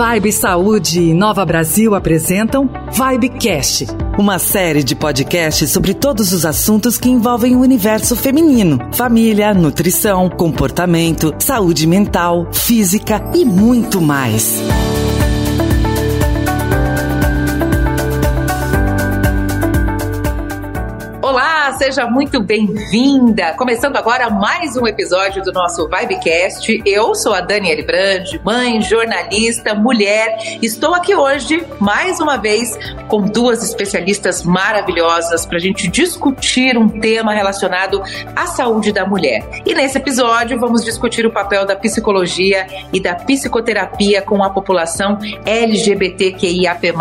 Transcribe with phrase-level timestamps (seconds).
[0.00, 3.86] Vibe Saúde e Nova Brasil apresentam Vibecast,
[4.18, 10.30] uma série de podcasts sobre todos os assuntos que envolvem o universo feminino: família, nutrição,
[10.30, 14.62] comportamento, saúde mental, física e muito mais.
[21.90, 23.52] Seja muito bem-vinda.
[23.54, 26.80] Começando agora mais um episódio do nosso Vibecast.
[26.86, 30.38] Eu sou a Daniele Brandi, mãe, jornalista, mulher.
[30.62, 32.78] Estou aqui hoje, mais uma vez,
[33.08, 38.00] com duas especialistas maravilhosas para a gente discutir um tema relacionado
[38.36, 39.44] à saúde da mulher.
[39.66, 45.18] E nesse episódio vamos discutir o papel da psicologia e da psicoterapia com a população
[45.44, 46.92] LGBTQIAP+,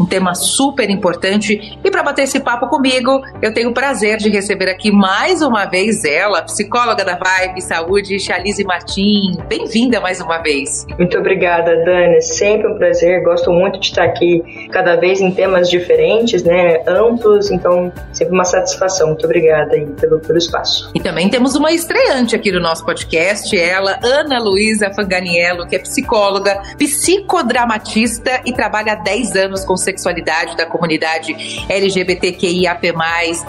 [0.00, 1.78] um tema super importante.
[1.84, 5.42] E para bater esse papo comigo, eu tenho o prazer prazer de receber aqui mais
[5.42, 9.36] uma vez ela, psicóloga da Vibe Saúde, Chalice Martim.
[9.48, 10.86] Bem-vinda mais uma vez.
[10.98, 12.22] Muito obrigada, Dani.
[12.22, 13.22] Sempre um prazer.
[13.22, 16.82] Gosto muito de estar aqui cada vez em temas diferentes, né?
[16.86, 19.08] Amplos, então sempre uma satisfação.
[19.08, 20.90] Muito obrigada aí pelo, pelo espaço.
[20.94, 25.78] E também temos uma estreante aqui no nosso podcast, ela, Ana Luísa Fanganiello, que é
[25.78, 31.34] psicóloga, psicodramatista e trabalha há 10 anos com sexualidade da comunidade
[31.68, 32.92] LGBTQIAP+.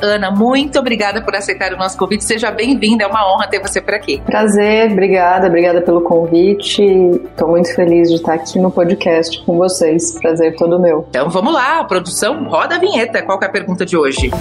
[0.02, 0.44] Ana, muito
[0.77, 2.23] obrigada por aceitar o nosso convite.
[2.23, 4.21] Seja bem-vinda, é uma honra ter você por aqui.
[4.25, 6.83] Prazer, obrigada, obrigada pelo convite.
[6.83, 10.19] Estou muito feliz de estar aqui no podcast com vocês.
[10.19, 11.05] Prazer todo meu.
[11.09, 13.21] Então vamos lá, produção, roda a vinheta.
[13.23, 14.31] Qual é a pergunta de hoje?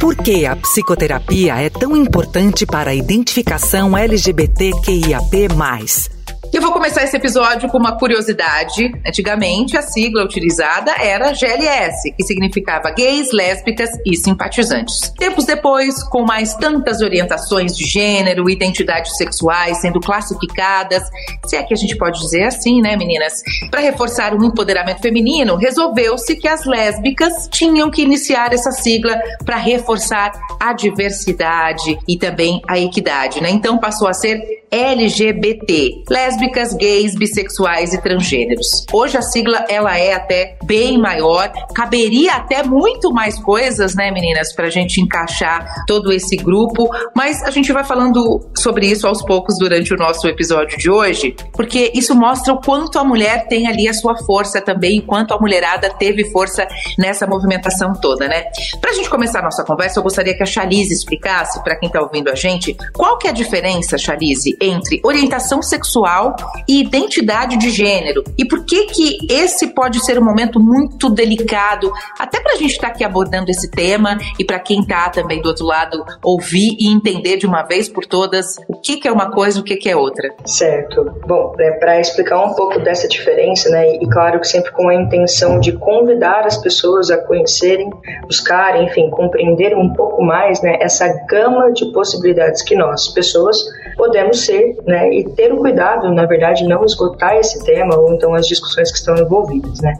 [0.00, 6.15] Por que a psicoterapia é tão importante para a identificação LGBTQIAP+.
[6.56, 8.90] Eu vou começar esse episódio com uma curiosidade.
[9.06, 15.12] Antigamente, a sigla utilizada era GLS, que significava gays, lésbicas e simpatizantes.
[15.18, 21.02] Tempos depois, com mais tantas orientações de gênero, identidades sexuais sendo classificadas,
[21.44, 23.42] se é que a gente pode dizer assim, né, meninas?
[23.70, 29.58] Para reforçar o empoderamento feminino, resolveu-se que as lésbicas tinham que iniciar essa sigla para
[29.58, 33.50] reforçar a diversidade e também a equidade, né?
[33.50, 36.02] Então passou a ser LGBT,
[36.46, 38.84] lésbicas, gays, bissexuais e transgêneros.
[38.92, 44.54] Hoje a sigla ela é até bem maior, caberia até muito mais coisas, né, meninas,
[44.54, 49.58] pra gente encaixar todo esse grupo, mas a gente vai falando sobre isso aos poucos
[49.58, 53.88] durante o nosso episódio de hoje, porque isso mostra o quanto a mulher tem ali
[53.88, 56.66] a sua força também, e quanto a mulherada teve força
[56.98, 58.44] nessa movimentação toda, né?
[58.80, 62.00] Pra gente começar a nossa conversa, eu gostaria que a Chalize explicasse para quem tá
[62.00, 66.25] ouvindo a gente, qual que é a diferença, Chalize, entre orientação sexual
[66.68, 68.24] e identidade de gênero.
[68.38, 72.72] E por que que esse pode ser um momento muito delicado, até para a gente
[72.72, 76.76] estar tá aqui abordando esse tema e para quem está também do outro lado ouvir
[76.78, 79.64] e entender de uma vez por todas o que, que é uma coisa e o
[79.64, 80.34] que, que é outra.
[80.44, 81.04] Certo.
[81.26, 84.94] Bom, é, para explicar um pouco dessa diferença, né, e claro que sempre com a
[84.94, 87.90] intenção de convidar as pessoas a conhecerem,
[88.22, 93.56] buscarem, enfim, compreenderem um pouco mais, né, essa gama de possibilidades que nós, pessoas,
[93.96, 98.34] podemos ser, né, e ter o cuidado, na verdade, não esgotar esse tema ou então
[98.34, 99.92] as discussões que estão envolvidas, né.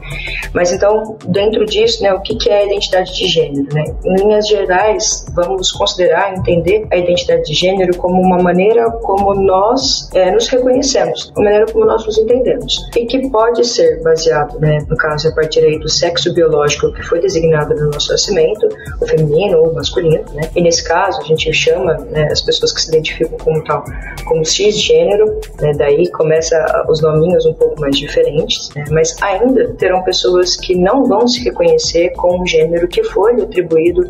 [0.53, 3.83] Mas então, dentro disso, né, o que, é a identidade de gênero, né?
[4.03, 10.09] Em linhas gerais, vamos considerar, entender a identidade de gênero como uma maneira como nós
[10.13, 14.79] é, nos reconhecemos, uma maneira como nós nos entendemos e que pode ser baseado, né,
[14.89, 18.67] no caso a partir aí do sexo biológico que foi designado no nosso nascimento,
[19.01, 20.49] o feminino ou o masculino, né?
[20.55, 23.83] E nesse caso a gente chama né, as pessoas que se identificam como tal
[24.25, 30.03] como cisgênero, né, daí começa os nominhos um pouco mais diferentes, né, mas ainda terão
[30.03, 34.01] pessoas que não vão se reconhecer com um gênero que foi atribuído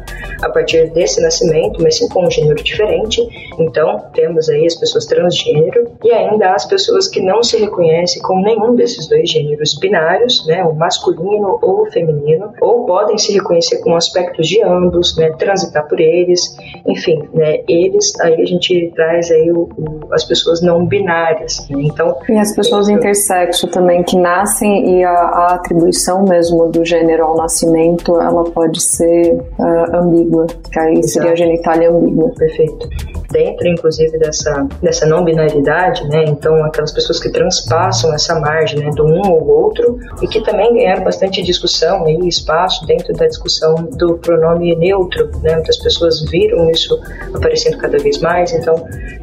[0.42, 3.22] a partir desse nascimento, mas sim com um gênero diferente.
[3.60, 8.40] Então, temos aí as pessoas transgênero e ainda as pessoas que não se reconhecem com
[8.42, 13.80] nenhum desses dois gêneros binários, né, o masculino ou o feminino, ou podem se reconhecer
[13.80, 19.32] com aspectos de ambos, né, transitar por eles, enfim, né, eles, aí a gente traz
[19.32, 21.68] aí o, o, as pessoas não binárias.
[21.70, 21.87] Né?
[21.88, 27.24] Então, e as pessoas intersexo também que nascem e a, a, atribuição mesmo do gênero
[27.24, 31.08] ao nascimento ela pode ser uh, ambígua, que aí Exato.
[31.08, 32.30] seria a genitália ambígua.
[32.38, 32.90] Perfeito
[33.38, 36.26] dentro, inclusive, dessa, dessa não binaridade, né?
[36.28, 40.74] Então, aquelas pessoas que transpassam essa margem, né, do um ou outro, e que também
[40.74, 45.54] ganharam bastante discussão e espaço dentro da discussão do pronome neutro, né?
[45.56, 47.00] Muitas pessoas viram isso
[47.34, 48.76] aparecendo cada vez mais, então,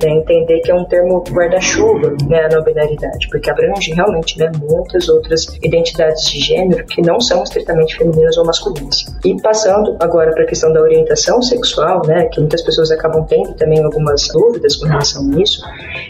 [0.02, 4.50] né, entender que é um termo guarda-chuva, né, a não binaridade, porque abrange realmente, né,
[4.60, 9.04] muitas outras identidades de gênero que não são estritamente femininas ou masculinas.
[9.24, 13.54] E passando agora para a questão da orientação sexual, né, que muitas pessoas acabam tendo
[13.54, 15.62] também alguma algumas dúvidas com relação a isso,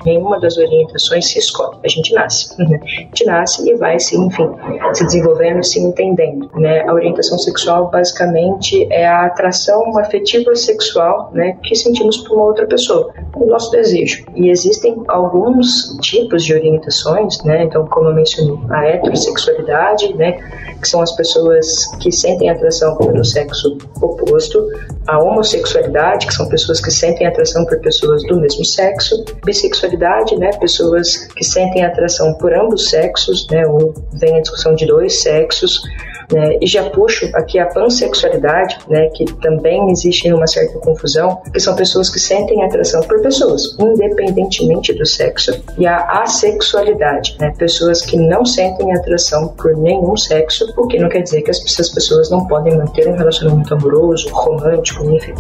[0.05, 1.79] nenhuma das orientações se escolhe.
[1.85, 2.55] A gente nasce.
[2.65, 2.81] Né?
[2.83, 4.49] A gente nasce e vai se, enfim,
[4.95, 6.49] se desenvolvendo, se entendendo.
[6.55, 6.81] Né?
[6.89, 12.67] A orientação sexual basicamente é a atração afetiva sexual né, que sentimos por uma outra
[12.67, 14.25] pessoa, o nosso desejo.
[14.35, 17.65] E existem alguns tipos de orientações, né?
[17.65, 20.33] Então, como eu mencionei, a heterossexualidade, né?
[20.81, 24.67] Que são as pessoas que sentem atração pelo sexo oposto,
[25.07, 30.51] a homossexualidade, que são pessoas que sentem atração por pessoas do mesmo sexo, bissexualidade, né?
[30.59, 33.67] Pessoas que sentem atração por ambos sexos, né?
[33.67, 35.83] Ou vem a discussão de dois sexos.
[36.33, 36.59] Né?
[36.61, 41.75] E já puxo aqui a pansexualidade, né, que também existe uma certa confusão, que são
[41.75, 48.17] pessoas que sentem atração por pessoas, independentemente do sexo, e a assexualidade, né, pessoas que
[48.17, 52.47] não sentem atração por nenhum sexo, o que não quer dizer que essas pessoas não
[52.47, 55.35] podem manter um relacionamento amoroso, romântico, enfim.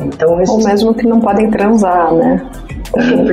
[0.00, 2.50] Então, Ou mesmo que não podem transar, né?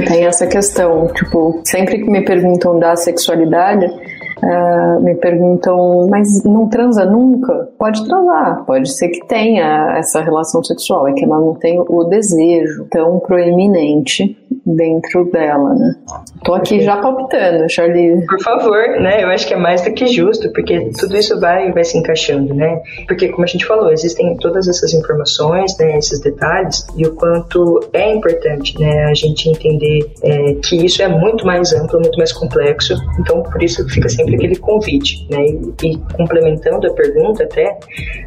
[0.08, 3.86] Tem essa questão, tipo, sempre que me perguntam da sexualidade,
[4.44, 7.69] Uh, me perguntam, mas não transa nunca?
[7.80, 12.04] Pode transar, pode ser que tenha essa relação sexual, é que ela não tem o
[12.04, 15.95] desejo tão proeminente dentro dela, né?
[16.44, 18.25] Tô aqui já palpitando, Charlie.
[18.25, 19.24] Por favor, né?
[19.24, 22.54] Eu acho que é mais do que justo, porque tudo isso vai vai se encaixando,
[22.54, 22.81] né?
[23.07, 25.98] Porque como a gente falou, existem todas essas informações, né?
[25.98, 29.06] Esses detalhes e o quanto é importante, né?
[29.06, 32.95] A gente entender é, que isso é muito mais amplo, muito mais complexo.
[33.19, 35.45] Então, por isso fica sempre aquele convite, né?
[35.45, 37.77] E, e complementando a pergunta até,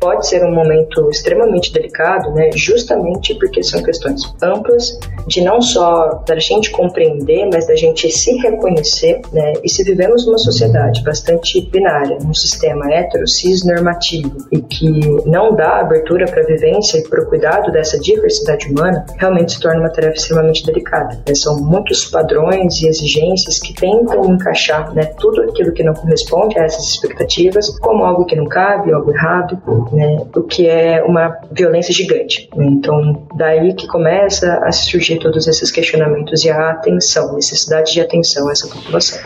[0.00, 2.50] pode ser um momento extremamente delicado, né?
[2.54, 8.37] Justamente porque são questões amplas de não só da gente compreender, mas da gente se
[8.38, 9.55] reconhecer, né?
[9.62, 15.55] E se vivemos numa sociedade bastante binária, um sistema hetero, cis normativo e que não
[15.55, 19.81] dá abertura para a vivência e para o cuidado dessa diversidade humana, realmente se torna
[19.81, 21.17] uma tarefa extremamente delicada.
[21.26, 21.34] Né?
[21.34, 26.64] São muitos padrões e exigências que tentam encaixar, né, tudo aquilo que não corresponde a
[26.64, 29.61] essas expectativas como algo que não cabe, algo errado,
[29.93, 30.19] né?
[30.34, 32.49] O que é uma violência gigante.
[32.56, 32.67] Né?
[32.67, 38.48] Então, daí que começa a surgir todos esses questionamentos e a atenção, necessidade de atenção
[38.48, 39.20] a essa população.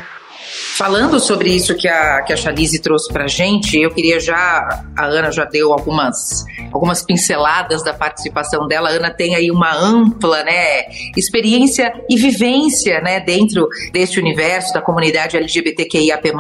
[0.80, 4.82] Falando sobre isso que a, que a Chalize trouxe para gente, eu queria já.
[4.96, 8.88] A Ana já deu algumas, algumas pinceladas da participação dela.
[8.88, 10.84] A Ana tem aí uma ampla né,
[11.14, 16.32] experiência e vivência né, dentro deste universo da comunidade LGBTQIAP.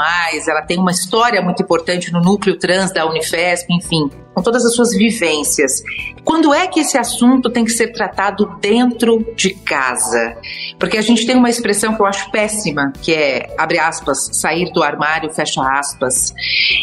[0.48, 4.74] Ela tem uma história muito importante no núcleo trans da Unifesp, enfim com todas as
[4.74, 5.82] suas vivências.
[6.24, 10.36] Quando é que esse assunto tem que ser tratado dentro de casa?
[10.78, 14.70] Porque a gente tem uma expressão que eu acho péssima, que é, abre aspas, sair
[14.72, 16.32] do armário, fecha aspas,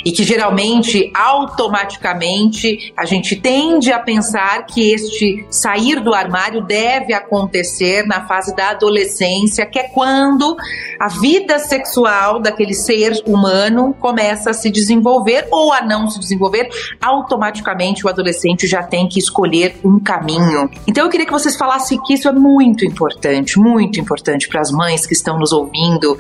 [0.04, 7.14] e que geralmente, automaticamente, a gente tende a pensar que este sair do armário deve
[7.14, 10.58] acontecer na fase da adolescência, que é quando
[11.00, 16.70] a vida sexual daquele ser humano começa a se desenvolver ou a não se desenvolver
[17.02, 20.70] automaticamente automaticamente o adolescente já tem que escolher um caminho.
[20.88, 24.72] Então eu queria que vocês falassem que isso é muito importante, muito importante para as
[24.72, 26.18] mães que estão nos ouvindo.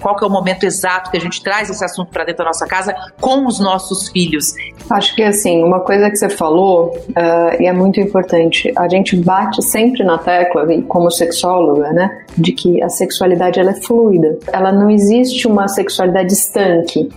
[0.00, 2.44] Qual que é o momento exato que a gente traz esse assunto para dentro da
[2.46, 4.54] nossa casa com os nossos filhos?
[4.88, 9.16] Acho que assim, uma coisa que você falou uh, e é muito importante, a gente
[9.16, 14.38] bate sempre na tecla, como sexóloga, né, de que a sexualidade ela é fluida.
[14.52, 17.08] Ela não existe uma sexualidade estanque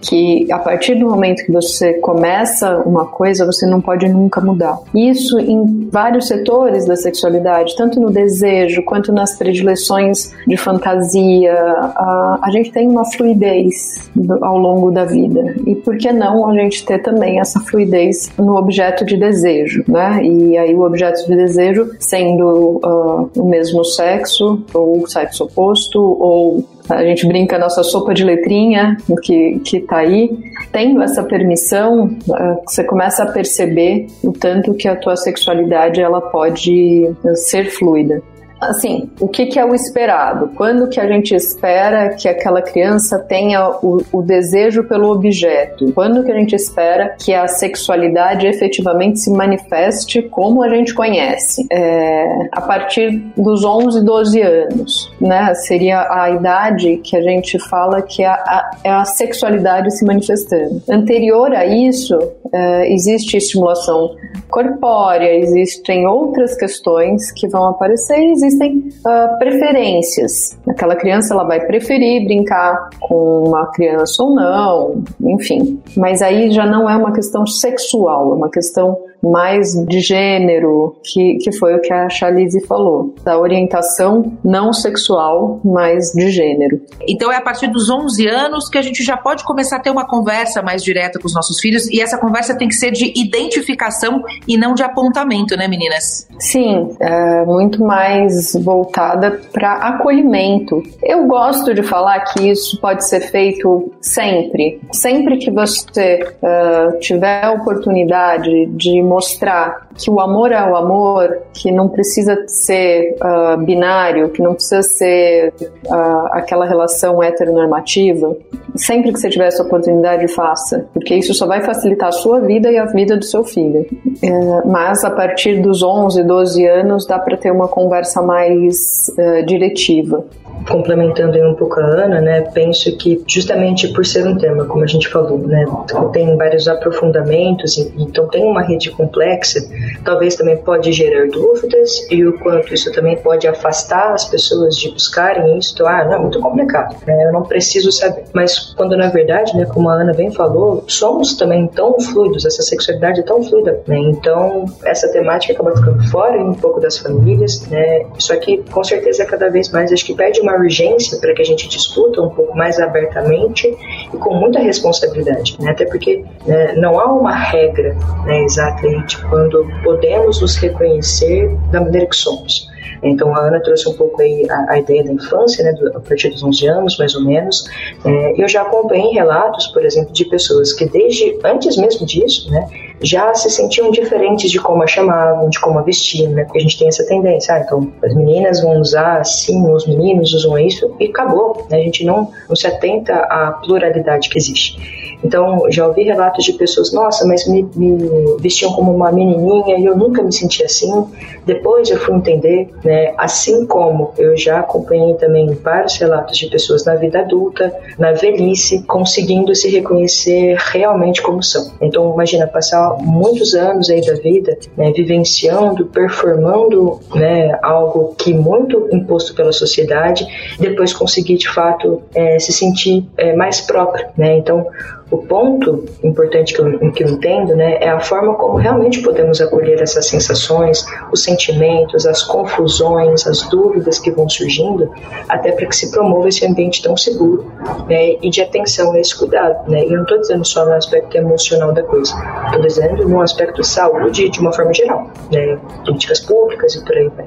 [0.00, 4.78] que a partir do momento que você começa uma coisa, você não pode nunca mudar.
[4.94, 11.54] Isso em vários setores da sexualidade, tanto no desejo quanto nas predileções de fantasia.
[11.54, 15.54] A, a gente tem uma fluidez do, ao longo da vida.
[15.66, 20.22] E por que não a gente ter também essa fluidez no objeto de desejo, né?
[20.24, 26.00] E aí o objeto de desejo sendo uh, o mesmo sexo, ou o sexo oposto,
[26.00, 30.30] ou a gente brinca nossa sopa de letrinha que, que tá aí.
[30.72, 36.20] Tendo essa permissão, ah, você começa a perceber o tanto que a tua sexualidade ela
[36.20, 38.22] pode ser fluida
[38.60, 40.48] assim, o que, que, é o esperado?
[40.54, 45.92] Quando que a gente espera que aquela criança tenha o, o, desejo pelo objeto?
[45.92, 51.66] Quando que a gente espera que a sexualidade efetivamente se manifeste como a gente conhece?
[51.72, 55.54] É, a partir dos 11, 12 anos, né?
[55.54, 60.82] Seria a idade que a gente fala que é a, é a sexualidade se manifestando.
[60.88, 62.16] Anterior a isso,
[62.52, 64.14] é, existe estimulação
[64.50, 70.58] corpórea, existem outras questões que vão aparecer e existem uh, preferências.
[70.68, 75.80] Aquela criança ela vai preferir brincar com uma criança ou não, enfim.
[75.96, 81.36] Mas aí já não é uma questão sexual, é uma questão mais de gênero, que,
[81.36, 86.80] que foi o que a Chalice falou, da orientação não sexual, mas de gênero.
[87.08, 89.90] Então é a partir dos 11 anos que a gente já pode começar a ter
[89.90, 93.12] uma conversa mais direta com os nossos filhos e essa conversa tem que ser de
[93.16, 96.26] identificação e não de apontamento, né, meninas?
[96.38, 100.82] Sim, é muito mais voltada para acolhimento.
[101.02, 104.80] Eu gosto de falar que isso pode ser feito sempre.
[104.92, 111.36] Sempre que você uh, tiver a oportunidade de mostrar que o amor é o amor,
[111.52, 118.36] que não precisa ser uh, binário, que não precisa ser uh, aquela relação heteronormativa,
[118.76, 122.70] sempre que você tiver essa oportunidade, faça, porque isso só vai facilitar a sua vida
[122.70, 123.84] e a vida do seu filho.
[124.22, 128.76] Uh, mas a partir dos 11, 12 anos, dá para ter uma conversa mais
[129.18, 130.24] uh, diretiva
[130.68, 134.86] complementando um pouco a Ana, né, penso que justamente por ser um tema, como a
[134.86, 135.64] gente falou, né,
[136.12, 139.60] tem vários aprofundamentos, então tem uma rede complexa,
[140.04, 144.90] talvez também pode gerar dúvidas e o quanto isso também pode afastar as pessoas de
[144.90, 148.24] buscarem isso, então, ah, não, é muito complicado, né, eu não preciso saber.
[148.32, 152.62] Mas quando na verdade, né, como a Ana bem falou, somos também tão fluidos, essa
[152.62, 157.66] sexualidade é tão fluida, né, então essa temática acaba ficando fora um pouco das famílias,
[157.68, 161.34] né, isso aqui com certeza cada vez mais acho que pede uma uma urgência para
[161.34, 163.66] que a gente discuta um pouco mais abertamente
[164.12, 165.70] e com muita responsabilidade, né?
[165.70, 171.80] até porque né, não há uma regra né, exata de quando podemos nos reconhecer da
[171.80, 172.70] maneira que somos.
[173.02, 176.00] Então a Ana trouxe um pouco aí a, a ideia da infância, né, do, a
[176.00, 177.64] partir dos 11 anos, mais ou menos.
[178.04, 182.68] É, eu já acompanhei relatos, por exemplo, de pessoas que desde antes mesmo disso, né,
[183.02, 186.44] já se sentiam diferentes de como a chamavam, de como a vestiam, né?
[186.44, 190.32] Porque a gente tem essa tendência, ah, então as meninas vão usar assim, os meninos
[190.34, 191.78] usam isso e acabou, né?
[191.78, 194.78] A gente não, não se atenta à pluralidade que existe.
[195.22, 199.84] Então, já ouvi relatos de pessoas, nossa, mas me, me, vestiam como uma menininha e
[199.84, 201.04] eu nunca me senti assim.
[201.44, 206.84] Depois eu fui entender, né, assim como eu já acompanhei também vários relatos de pessoas
[206.84, 211.70] na vida adulta, na velhice, conseguindo se reconhecer realmente como são.
[211.80, 218.88] Então, imagina, passar muitos anos aí da vida, né, vivenciando, performando, né, algo que muito
[218.92, 220.26] imposto pela sociedade,
[220.58, 224.36] depois conseguir de fato é, se sentir é, mais próprio, né?
[224.38, 224.66] Então,
[225.10, 229.40] o ponto importante que eu, que eu entendo né, é a forma como realmente podemos
[229.40, 234.90] acolher essas sensações, os sentimentos, as confusões, as dúvidas que vão surgindo,
[235.28, 237.50] até para que se promova esse ambiente tão seguro
[237.88, 239.68] né, e de atenção a esse cuidado.
[239.68, 239.84] Né?
[239.84, 242.14] E eu não estou dizendo só no aspecto emocional da coisa,
[242.46, 246.96] estou dizendo no aspecto de saúde de uma forma geral, né, políticas públicas e por
[246.96, 247.26] aí vai.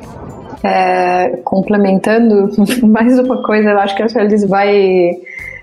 [0.63, 2.49] É, complementando
[2.87, 5.11] mais uma coisa, eu acho que a Feliz vai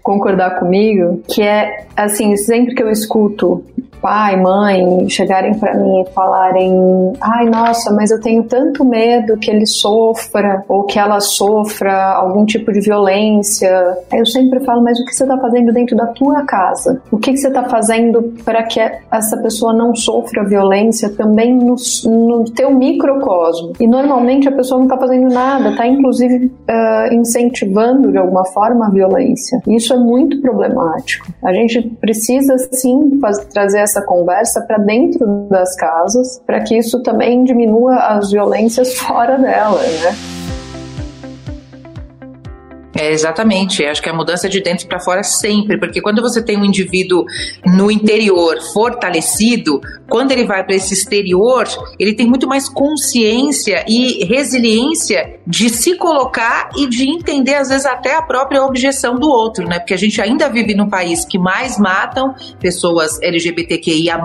[0.02, 3.64] concordar comigo, que é assim, sempre que eu escuto
[4.00, 9.50] pai, mãe chegarem para mim e falarem: ai, nossa, mas eu tenho tanto medo que
[9.50, 13.70] ele sofra ou que ela sofra algum tipo de violência.
[14.12, 17.00] Eu sempre falo: mas o que você está fazendo dentro da tua casa?
[17.10, 21.74] O que, você está fazendo para que essa pessoa não sofra violência também no,
[22.06, 23.72] no teu microcosmo?
[23.80, 28.86] E normalmente a pessoa não está fazendo nada, está inclusive uh, incentivando de alguma forma
[28.86, 29.60] a violência.
[29.68, 31.26] Isso é muito problemático.
[31.44, 37.02] A gente precisa sim fazer, trazer essa conversa para dentro das casas, para que isso
[37.02, 40.39] também diminua as violências fora dela, né?
[43.00, 43.82] É, exatamente.
[43.82, 47.24] Acho que a mudança de dentro para fora sempre, porque quando você tem um indivíduo
[47.64, 51.66] no interior fortalecido, quando ele vai para esse exterior,
[51.98, 57.86] ele tem muito mais consciência e resiliência de se colocar e de entender, às vezes,
[57.86, 59.78] até a própria objeção do outro, né?
[59.78, 64.20] Porque a gente ainda vive num país que mais matam pessoas LGBTQIA,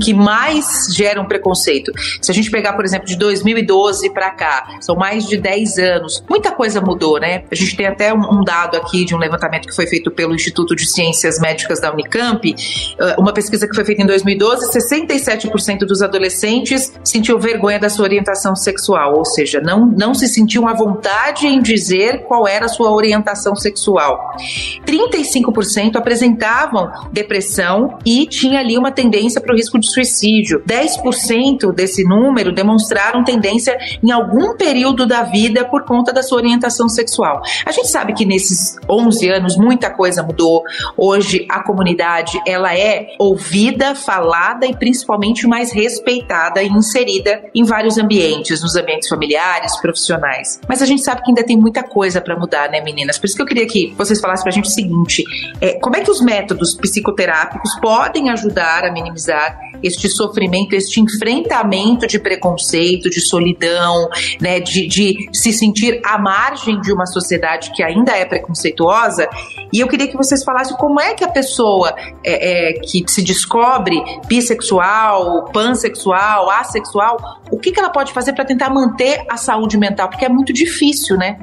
[0.00, 1.90] que mais geram preconceito.
[2.22, 6.24] Se a gente pegar, por exemplo, de 2012 para cá, são mais de 10 anos,
[6.30, 7.42] muita coisa mudou, né?
[7.50, 10.76] A gente tem até um dado aqui de um levantamento que foi feito pelo Instituto
[10.76, 12.54] de Ciências Médicas da Unicamp,
[12.98, 18.04] eh, uma pesquisa que foi feita em 2012, 67% dos adolescentes sentiu vergonha da sua
[18.04, 22.68] orientação sexual, ou seja, não, não se sentiam à vontade em dizer qual era a
[22.68, 24.36] sua orientação sexual.
[24.84, 30.62] 35% apresentavam depressão e tinha ali uma tendência para o risco de suicídio.
[30.66, 36.86] 10% desse número demonstraram tendência em algum período da vida por conta da sua orientação
[36.86, 37.40] sexual.
[37.70, 40.64] A gente sabe que nesses 11 anos muita coisa mudou.
[40.96, 47.96] Hoje a comunidade ela é ouvida, falada e principalmente mais respeitada e inserida em vários
[47.96, 50.60] ambientes, nos ambientes familiares, profissionais.
[50.68, 53.20] Mas a gente sabe que ainda tem muita coisa para mudar, né, meninas?
[53.20, 55.22] Por isso que eu queria que vocês falassem pra gente o seguinte:
[55.60, 62.06] é, como é que os métodos psicoterápicos podem ajudar a minimizar este sofrimento, este enfrentamento
[62.06, 64.08] de preconceito, de solidão,
[64.40, 69.28] né, de, de se sentir à margem de uma sociedade que ainda é preconceituosa.
[69.72, 71.94] E eu queria que vocês falassem como é que a pessoa
[72.24, 77.16] é, é, que se descobre bissexual, pansexual, assexual,
[77.50, 80.08] o que, que ela pode fazer para tentar manter a saúde mental?
[80.08, 81.38] Porque é muito difícil, né?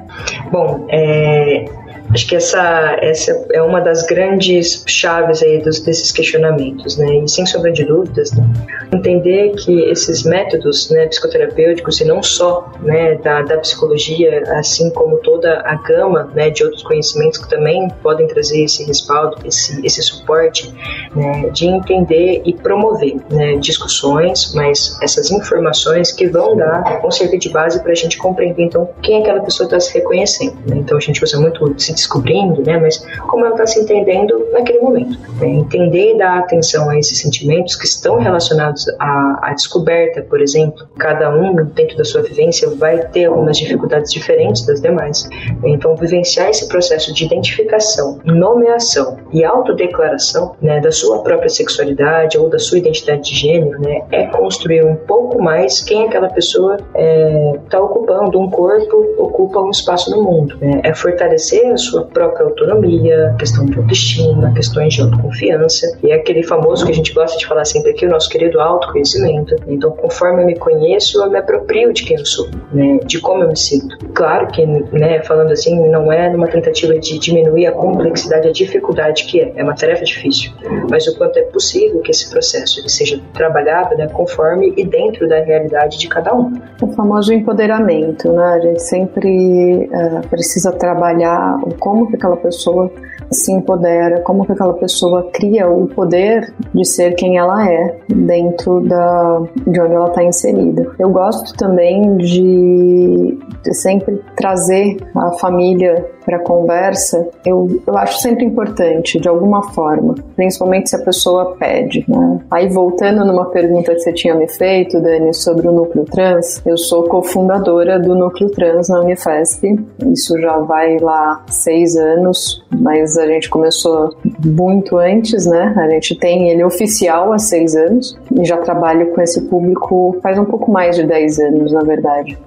[0.50, 1.64] Bom, é,
[2.10, 7.18] Acho que essa, essa é uma das grandes chaves aí dos, desses questionamentos, né?
[7.18, 8.44] E sem sombra de dúvidas, né?
[8.92, 15.18] entender que esses métodos né, psicoterapêuticos, e não só né, da, da psicologia, assim como
[15.18, 20.02] toda a gama né, de outros conhecimentos que também podem trazer esse respaldo, esse, esse
[20.02, 20.72] suporte,
[21.14, 27.38] né, de entender e promover né, discussões, mas essas informações que vão dar, vão servir
[27.38, 30.56] de base para a gente compreender, então, quem aquela pessoa está se reconhecendo.
[30.66, 30.76] Né?
[30.78, 32.78] Então, a gente usa muito se descobrindo, né?
[32.78, 35.18] Mas como ela está se entendendo naquele momento.
[35.40, 35.48] Né?
[35.48, 40.88] Entender e dar atenção a esses sentimentos que estão relacionados à, à descoberta, por exemplo.
[40.98, 45.28] Cada um, dentro da sua vivência, vai ter algumas dificuldades diferentes das demais.
[45.64, 52.48] Então, vivenciar esse processo de identificação, nomeação e autodeclaração né, da sua própria sexualidade ou
[52.48, 56.88] da sua identidade de gênero, né, é construir um pouco mais quem aquela pessoa está
[56.94, 60.56] é, tá ocupando, um corpo ocupa um espaço no mundo.
[60.60, 60.80] Né?
[60.84, 66.42] É fortalecer a sua própria autonomia, questão de autoestima, questões de autoconfiança, e é aquele
[66.42, 69.54] famoso que a gente gosta de falar sempre aqui, o nosso querido autoconhecimento.
[69.66, 73.42] Então, conforme eu me conheço, eu me aproprio de quem eu sou, né, de como
[73.42, 73.96] eu me sinto.
[74.14, 79.24] Claro que, né, falando assim, não é numa tentativa de diminuir a complexidade, a dificuldade
[79.24, 80.52] que é, é uma tarefa difícil,
[80.90, 85.28] mas o quanto é possível que esse processo ele seja trabalhado, né, conforme e dentro
[85.28, 86.52] da realidade de cada um.
[86.80, 88.44] O famoso empoderamento, né?
[88.44, 92.90] A gente sempre uh, precisa trabalhar como que aquela pessoa
[93.30, 98.80] se empodera, como que aquela pessoa cria o poder de ser quem ela é dentro
[98.80, 100.90] da, de onde ela está inserida.
[100.98, 108.44] Eu gosto também de, de sempre trazer a família para conversa, eu, eu acho sempre
[108.44, 112.04] importante, de alguma forma, principalmente se a pessoa pede.
[112.06, 112.40] Né?
[112.50, 116.76] Aí, voltando numa pergunta que você tinha me feito, Dani, sobre o núcleo trans, eu
[116.76, 119.74] sou cofundadora do núcleo trans na Unifesp.
[120.12, 125.74] Isso já vai lá seis anos, mas a gente começou muito antes, né?
[125.76, 130.38] A gente tem ele oficial há seis anos e já trabalho com esse público faz
[130.38, 132.38] um pouco mais de dez anos, na verdade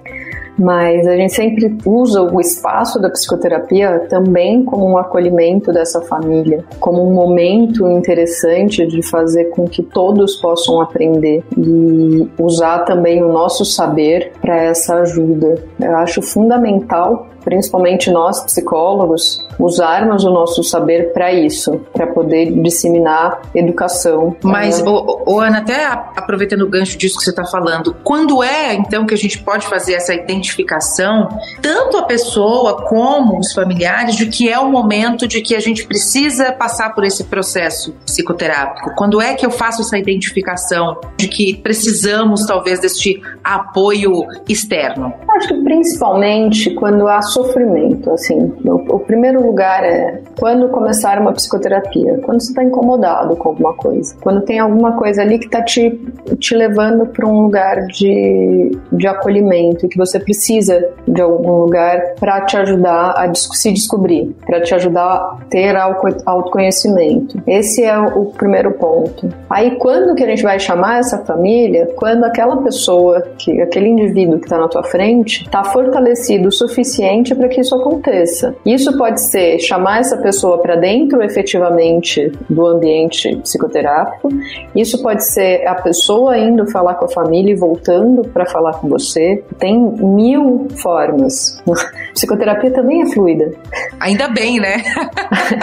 [0.61, 6.63] mas a gente sempre usa o espaço da psicoterapia também como um acolhimento dessa família,
[6.79, 13.31] como um momento interessante de fazer com que todos possam aprender e usar também o
[13.31, 15.55] nosso saber para essa ajuda.
[15.79, 23.41] Eu acho fundamental principalmente nós psicólogos, usarmos o nosso saber para isso, para poder disseminar
[23.53, 24.35] educação.
[24.43, 28.73] Mas, o, o, Ana, até aproveitando o gancho disso que você está falando, quando é
[28.73, 31.29] então que a gente pode fazer essa identificação,
[31.61, 35.85] tanto a pessoa como os familiares, de que é o momento de que a gente
[35.85, 38.93] precisa passar por esse processo psicoterápico?
[38.95, 45.13] Quando é que eu faço essa identificação de que precisamos talvez deste apoio externo?
[45.29, 48.53] Acho que principalmente quando há sofrimento, assim.
[48.65, 53.73] O, o, primeiro lugar é quando começar uma psicoterapia, quando você está incomodado com alguma
[53.73, 55.99] coisa, quando tem alguma coisa ali que está te,
[56.39, 62.41] te levando para um lugar de, de acolhimento, que você precisa de algum lugar para
[62.41, 67.41] te ajudar a se descobrir, para te ajudar a ter autoconhecimento.
[67.47, 69.29] Esse é o primeiro ponto.
[69.49, 71.89] Aí quando que a gente vai chamar essa família?
[71.95, 77.20] Quando aquela pessoa, que aquele indivíduo que está na tua frente, está fortalecido o suficiente
[77.35, 78.55] para que isso aconteça.
[78.65, 84.29] Isso pode ser chamar essa pessoa para dentro efetivamente do ambiente psicoterápico,
[84.75, 88.87] isso pode ser a pessoa indo falar com a família e voltando para falar com
[88.87, 89.43] você.
[89.59, 91.61] Tem mil formas.
[92.13, 93.51] Psicoterapia também é fluida.
[93.99, 94.83] Ainda bem, né?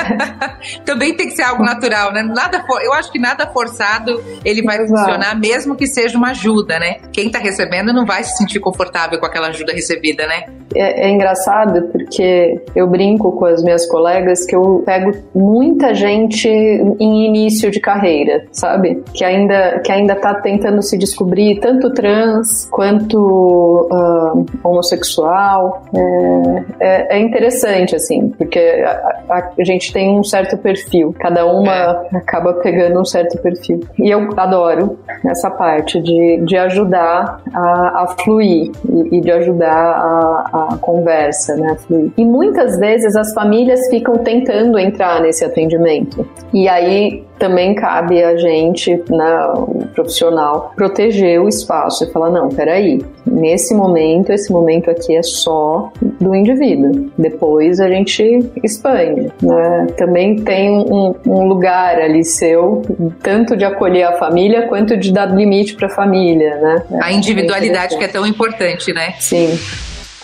[0.84, 2.22] também tem que ser algo natural, né?
[2.22, 4.90] Nada for, eu acho que nada forçado ele vai Exato.
[4.90, 6.96] funcionar, mesmo que seja uma ajuda, né?
[7.12, 10.44] Quem está recebendo não vai se sentir confortável com aquela ajuda recebida, né?
[10.74, 16.48] É, é engraçado porque eu brinco com as minhas colegas que eu pego muita gente
[16.48, 19.02] em início de carreira, sabe?
[19.14, 25.82] Que ainda, que ainda tá tentando se descobrir, tanto trans quanto uh, homossexual.
[25.94, 31.46] É, é, é, interessante, assim, porque a, a, a, gente tem um certo perfil, cada
[31.46, 33.80] uma acaba pegando um certo perfil.
[33.98, 39.68] E eu adoro essa parte de, de ajudar a, a fluir e, e de ajudar
[39.72, 42.10] a, a conversa, né, fluir.
[42.16, 46.28] E muitas vezes as famílias ficam tentando entrar nesse atendimento.
[46.52, 52.48] E aí também cabe a gente, né, o profissional, proteger o espaço e falar, não,
[52.48, 57.10] peraí, nesse momento, esse momento aqui é só do indivíduo.
[57.16, 59.32] Depois a gente expande.
[59.40, 59.86] Né?
[59.96, 62.82] Também tem um, um lugar ali seu,
[63.22, 66.82] tanto de acolher a família quanto de dar limite para a família, né?
[67.00, 69.14] A individualidade que é tão importante, né?
[69.18, 69.58] Sim.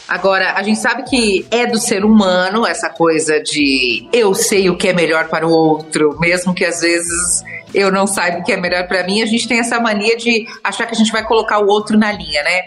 [0.07, 4.77] Agora, a gente sabe que é do ser humano essa coisa de eu sei o
[4.77, 7.43] que é melhor para o outro, mesmo que às vezes
[7.75, 10.47] eu não saiba o que é melhor para mim, a gente tem essa mania de
[10.63, 12.63] achar que a gente vai colocar o outro na linha, né?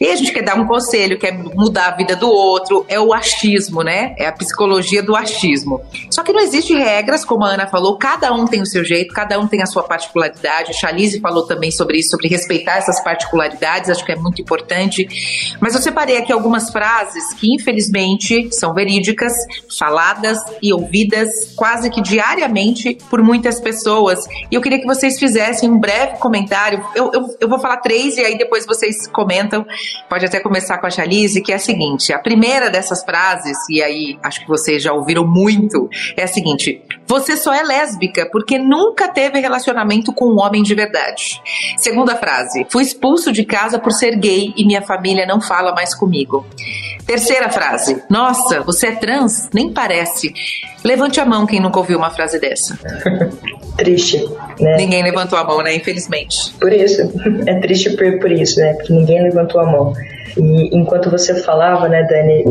[0.00, 3.12] E a gente quer dar um conselho, quer mudar a vida do outro, é o
[3.12, 4.14] achismo, né?
[4.18, 5.82] É a psicologia do achismo.
[6.10, 9.12] Só que não existe regras, como a Ana falou, cada um tem o seu jeito,
[9.12, 10.70] cada um tem a sua particularidade.
[10.70, 15.56] A Chalice falou também sobre isso, sobre respeitar essas particularidades, acho que é muito importante.
[15.60, 19.32] Mas eu separei aqui algumas frases que, infelizmente, são verídicas,
[19.78, 25.70] faladas e ouvidas quase que diariamente por muitas pessoas e eu queria que vocês fizessem
[25.70, 26.84] um breve comentário.
[26.94, 29.64] Eu, eu, eu vou falar três e aí depois vocês comentam.
[30.10, 33.82] Pode até começar com a Chalice, que é a seguinte: a primeira dessas frases, e
[33.82, 35.88] aí acho que vocês já ouviram muito,
[36.18, 40.74] é a seguinte: você só é lésbica porque nunca teve relacionamento com um homem de
[40.74, 41.40] verdade.
[41.78, 45.94] Segunda frase: fui expulso de casa por ser gay e minha família não fala mais
[45.94, 46.44] comigo.
[47.06, 49.48] Terceira frase: Nossa, você é trans?
[49.54, 50.30] Nem parece.
[50.84, 52.78] Levante a mão quem nunca ouviu uma frase dessa.
[53.76, 54.22] Triste,
[54.60, 54.76] né?
[54.76, 55.74] Ninguém levantou a mão, né?
[55.74, 56.52] Infelizmente.
[56.58, 57.02] Por isso,
[57.46, 58.74] é triste por, por isso, né?
[58.74, 59.92] Porque ninguém levantou a mão.
[60.36, 62.44] E enquanto você falava, né, Dani,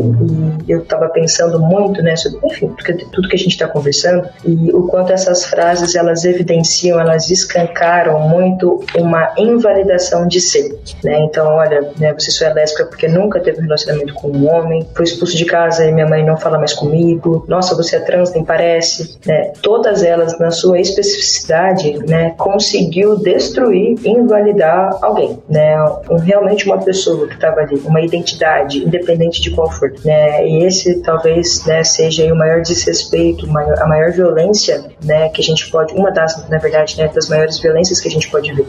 [0.66, 2.74] e eu estava pensando muito, né, sobre, enfim,
[3.12, 8.20] tudo que a gente está conversando, e o quanto essas frases elas evidenciam, elas escancaram
[8.20, 11.20] muito uma invalidação de ser, né?
[11.24, 14.86] Então, olha, né, você só é lésbica porque nunca teve um relacionamento com um homem,
[14.94, 17.44] foi expulso de casa e minha mãe não fala mais comigo.
[17.48, 19.52] Nossa, você é trans, nem parece, né?
[19.62, 25.76] Todas elas na sua especificidade, né, conseguiu destruir, invalidar alguém, né?
[26.10, 29.92] Um, realmente uma pessoa que estava ali uma identidade, independente de qual for.
[30.04, 30.46] Né?
[30.46, 35.70] E esse talvez né, seja o maior desrespeito, a maior violência né, que a gente
[35.70, 38.66] pode, uma das, na verdade, né, das maiores violências que a gente pode ver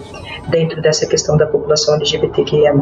[0.49, 2.73] dentro dessa questão da população LGBTQIA+.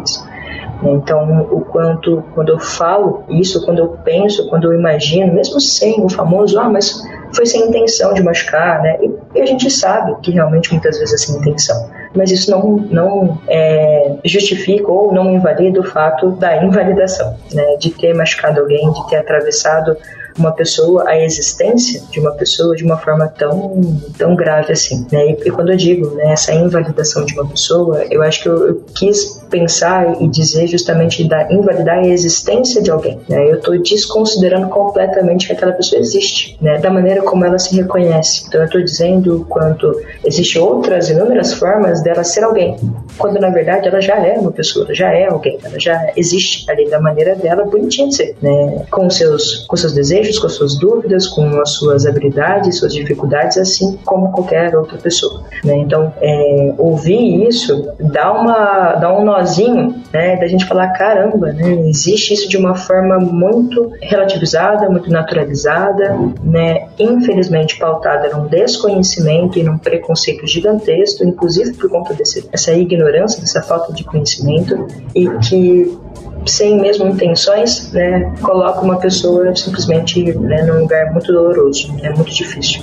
[0.83, 6.03] Então, o quanto, quando eu falo isso, quando eu penso, quando eu imagino, mesmo sem
[6.03, 7.03] o famoso, ah, mas
[7.35, 8.97] foi sem intenção de machucar, né?
[9.35, 11.89] E, a gente sabe que realmente muitas vezes é sem intenção.
[12.13, 17.77] Mas isso não, não é, justifica ou não invalida o fato da invalidação, né?
[17.79, 19.95] De ter machucado alguém, de ter atravessado
[20.37, 23.81] uma pessoa, a existência de uma pessoa de uma forma tão,
[24.17, 25.31] tão grave assim, né?
[25.31, 28.67] E, e quando eu digo né, essa invalidação de uma pessoa, eu acho que eu,
[28.67, 33.49] eu quis pensar e dizer justamente da invalidar a existência de alguém, né?
[33.49, 36.77] Eu estou desconsiderando completamente que aquela pessoa existe, né?
[36.77, 38.45] Da maneira como ela se reconhece.
[38.47, 42.77] Então eu estou dizendo quanto existem outras inúmeras formas dela ser alguém,
[43.21, 46.69] quando na verdade ela já é uma pessoa, ela já é alguém, ela já existe
[46.69, 48.85] ali da maneira dela bonitinha de ser, né?
[48.89, 53.57] Com seus com seus desejos com as suas dúvidas, com as suas habilidades, suas dificuldades,
[53.57, 55.43] assim como qualquer outra pessoa.
[55.63, 55.77] Né?
[55.77, 61.73] Então, é, ouvir isso dá, uma, dá um nozinho né, da gente falar: caramba, né,
[61.87, 69.63] existe isso de uma forma muito relativizada, muito naturalizada, né, infelizmente pautada num desconhecimento e
[69.63, 75.97] num preconceito gigantesco, inclusive por conta dessa ignorância, dessa falta de conhecimento, e que
[76.45, 82.31] sem mesmo intenções, né, coloca uma pessoa simplesmente né, num lugar muito doloroso, é muito
[82.31, 82.81] difícil.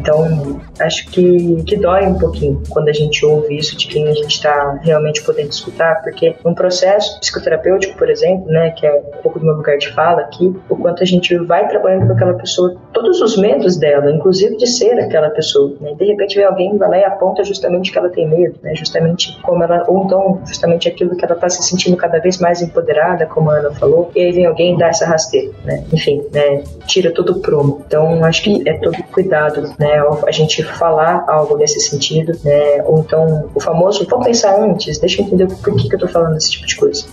[0.00, 4.14] Então, acho que, que dói um pouquinho quando a gente ouve isso de quem a
[4.14, 9.22] gente está realmente podendo escutar, porque um processo psicoterapêutico, por exemplo, né, que é um
[9.22, 12.34] pouco do meu lugar de fala aqui, o quanto a gente vai trabalhando com aquela
[12.34, 16.78] pessoa, todos os medos dela, inclusive de ser aquela pessoa, né, de repente vem alguém
[16.78, 20.40] vai lá e aponta justamente que ela tem medo, né, justamente como ela, ou então
[20.46, 24.10] justamente aquilo que ela está se sentindo cada vez mais empoderada, como a Ana falou,
[24.14, 27.82] e aí vem alguém e dá essa rasteira, né, enfim, né, tira todo o prumo.
[27.86, 29.89] Então, acho que é todo cuidado, né,
[30.26, 32.82] a gente falar algo nesse sentido, né?
[32.84, 36.08] Ou então o famoso, vou pensar antes, deixa eu entender por que, que eu tô
[36.08, 37.04] falando esse tipo de coisa.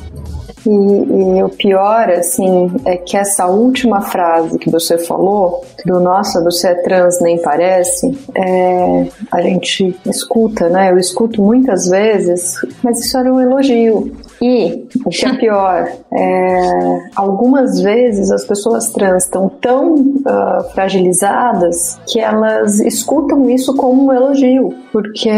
[0.66, 6.44] E, e, o pior, assim, é que essa última frase que você falou, do nossa,
[6.44, 10.92] você é trans, nem parece, é, a gente escuta, né?
[10.92, 14.12] Eu escuto muitas vezes, mas isso era um elogio.
[14.42, 22.00] E o que é pior, é, algumas vezes as pessoas trans estão tão uh, fragilizadas
[22.08, 25.30] que elas escutam isso como um elogio, porque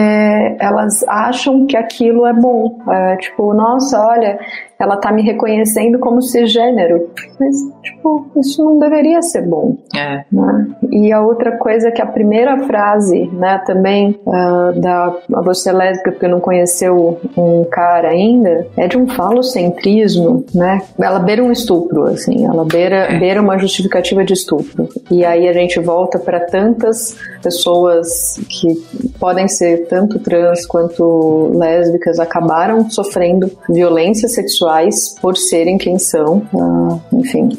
[0.60, 2.78] elas acham que aquilo é bom.
[2.90, 4.40] É, tipo, nossa, olha,
[4.80, 7.10] ela tá me reconhecendo como cisgênero.
[7.38, 9.76] Mas, tipo, isso não deveria ser bom.
[9.94, 10.24] É.
[10.32, 10.68] Né?
[10.90, 15.74] E a outra coisa é que a primeira frase, né, também uh, da a você
[15.74, 20.82] lésbica porque não conheceu um cara ainda, é de um falocentrismo, né?
[20.98, 23.20] Ela beira um estupro, assim, ela beira, é.
[23.20, 24.88] beira uma justificativa de estupro.
[25.12, 28.76] E aí a gente volta para tantas pessoas que
[29.20, 36.48] podem ser tanto trans quanto lésbicas acabaram sofrendo violência sexual sexuais por serem quem são.
[36.54, 37.50] Uh, enfim,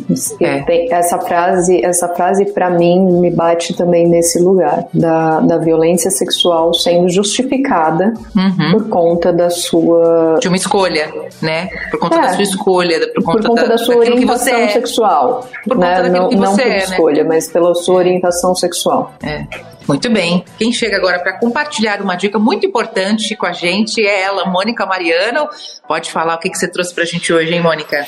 [0.40, 0.62] é.
[0.62, 6.10] tem, essa frase, essa frase para mim me bate também nesse lugar da, da violência
[6.10, 8.72] sexual sendo justificada uhum.
[8.72, 11.68] por conta da sua de uma escolha, né?
[11.90, 12.20] Por conta é.
[12.22, 14.68] da sua escolha, por conta, por conta da, da, sua orientação é.
[14.68, 16.08] sexual, por né?
[16.08, 17.28] não, que não por é, escolha, né?
[17.28, 19.12] mas pela sua orientação sexual.
[19.22, 19.70] É.
[19.90, 20.44] Muito bem.
[20.56, 24.86] Quem chega agora para compartilhar uma dica muito importante com a gente é ela, Mônica
[24.86, 25.48] Mariano.
[25.88, 28.06] Pode falar o que, que você trouxe para a gente hoje, hein, Mônica?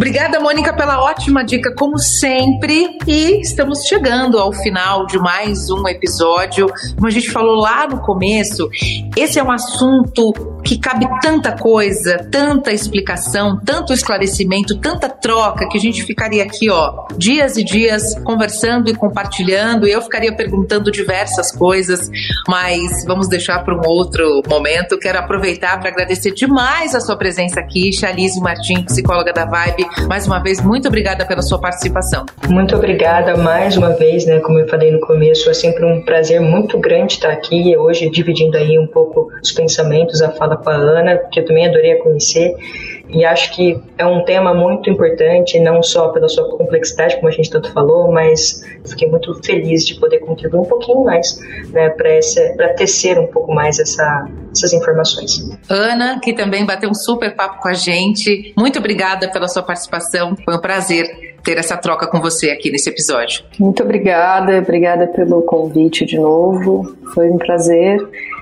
[0.00, 2.96] Obrigada, Mônica, pela ótima dica, como sempre.
[3.06, 6.68] E estamos chegando ao final de mais um episódio.
[6.94, 8.66] Como a gente falou lá no começo,
[9.14, 10.32] esse é um assunto
[10.64, 16.70] que cabe tanta coisa, tanta explicação, tanto esclarecimento, tanta troca, que a gente ficaria aqui,
[16.70, 19.86] ó, dias e dias conversando e compartilhando.
[19.86, 22.10] E eu ficaria perguntando diversas coisas,
[22.48, 24.98] mas vamos deixar para um outro momento.
[24.98, 30.26] Quero aproveitar para agradecer demais a sua presença aqui, Chalise Martins, psicóloga da Vibe mais
[30.26, 32.26] uma vez, muito obrigada pela sua participação.
[32.48, 34.40] Muito obrigada mais uma vez, né?
[34.40, 38.56] Como eu falei no começo, é sempre um prazer muito grande estar aqui hoje dividindo
[38.56, 42.54] aí um pouco os pensamentos, a fala com a Ana, que eu também adorei conhecer.
[43.12, 47.30] E acho que é um tema muito importante, não só pela sua complexidade, como a
[47.30, 52.68] gente tanto falou, mas fiquei muito feliz de poder contribuir um pouquinho mais né, para
[52.74, 55.50] tecer um pouco mais essa, essas informações.
[55.68, 60.36] Ana, que também bateu um super papo com a gente, muito obrigada pela sua participação,
[60.44, 63.44] foi um prazer ter essa troca com você aqui nesse episódio.
[63.58, 67.98] Muito obrigada, obrigada pelo convite de novo, foi um prazer.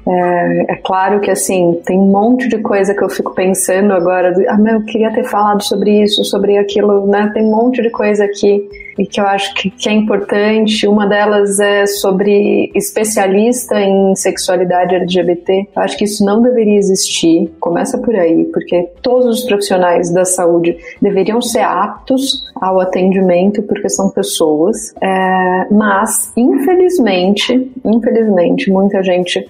[0.08, 4.32] É, é, claro que assim, tem um monte de coisa que eu fico pensando agora,
[4.48, 7.30] ah, meu, eu queria ter falado sobre isso, sobre aquilo, né?
[7.34, 8.66] Tem um monte de coisa aqui
[8.98, 10.86] e que eu acho que, que, é importante.
[10.86, 15.68] Uma delas é sobre especialista em sexualidade LGBT.
[15.74, 17.48] Eu acho que isso não deveria existir.
[17.60, 23.88] Começa por aí, porque todos os profissionais da saúde deveriam ser aptos ao atendimento, porque
[23.88, 24.92] são pessoas.
[25.00, 29.46] É, mas, infelizmente, infelizmente, muita gente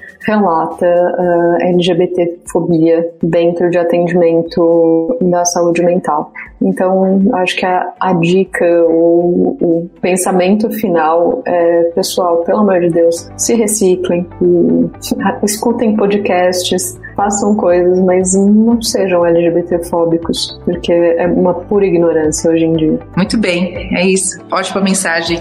[0.48, 6.32] relata uh, é, LGBTfobia dentro de atendimento da saúde mental.
[6.60, 12.90] Então, acho que a, a dica, o, o, pensamento final é, pessoal, pelo amor de
[12.90, 14.90] Deus, se reciclem e
[15.44, 22.72] escutem podcasts, façam coisas, mas não sejam LGBTfóbicos, porque é uma pura ignorância hoje em
[22.74, 22.98] dia.
[23.16, 24.38] Muito bem, é isso.
[24.52, 25.40] Ótima mensagem.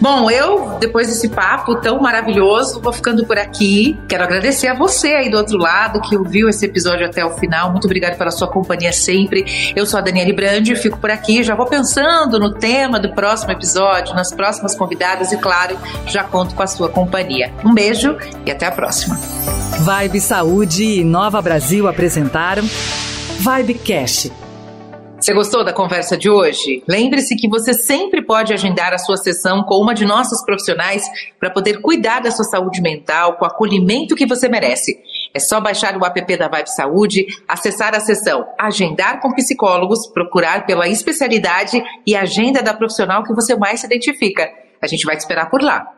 [0.00, 3.96] Bom, eu, depois desse papo tão maravilhoso, vou ficando por aqui.
[4.08, 7.70] Quero agradecer a você aí do outro lado que ouviu esse episódio até o final.
[7.70, 9.44] Muito obrigada pela sua companhia sempre.
[9.76, 13.52] Eu sou a Daniele Brandi, fico por aqui, já vou pensando no tema do próximo
[13.52, 17.50] episódio, nas próximas convidadas e, claro, já conto com a sua companhia.
[17.64, 19.18] Um beijo e até a próxima.
[19.80, 22.62] Vibe Saúde e Nova Brasil apresentaram
[23.40, 24.30] Vibe Cash.
[25.18, 26.82] Você gostou da conversa de hoje?
[26.86, 31.04] Lembre-se que você sempre pode agendar a sua sessão com uma de nossas profissionais
[31.38, 34.98] para poder cuidar da sua saúde mental com o acolhimento que você merece.
[35.34, 40.66] É só baixar o app da Vibe Saúde, acessar a seção Agendar com Psicólogos, procurar
[40.66, 44.50] pela especialidade e agenda da profissional que você mais se identifica.
[44.80, 45.92] A gente vai te esperar por lá.